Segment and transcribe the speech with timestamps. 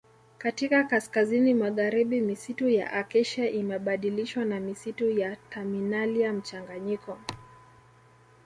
[0.37, 7.17] Katika kaskazini magharibi misitu ya Acacia imebadilishwa na misitu ya Terminalia mchanganyiko